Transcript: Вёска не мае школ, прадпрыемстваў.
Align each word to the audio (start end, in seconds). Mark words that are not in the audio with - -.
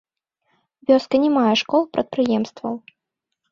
Вёска 0.91 1.15
не 1.27 1.29
мае 1.37 1.53
школ, 1.63 1.81
прадпрыемстваў. 1.99 2.73